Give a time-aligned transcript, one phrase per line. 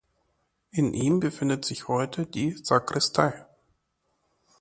[0.71, 3.45] In ihm befindet sich heute die Sakristei.